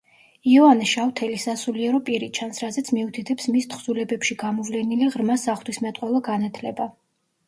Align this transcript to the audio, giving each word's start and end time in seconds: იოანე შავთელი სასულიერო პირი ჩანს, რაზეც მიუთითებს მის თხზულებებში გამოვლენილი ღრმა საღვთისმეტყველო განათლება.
იოანე 0.51 0.85
შავთელი 0.91 1.35
სასულიერო 1.41 1.99
პირი 2.07 2.29
ჩანს, 2.37 2.61
რაზეც 2.63 2.89
მიუთითებს 2.99 3.45
მის 3.55 3.67
თხზულებებში 3.73 4.37
გამოვლენილი 4.45 5.11
ღრმა 5.17 5.37
საღვთისმეტყველო 5.43 6.23
განათლება. 6.29 6.89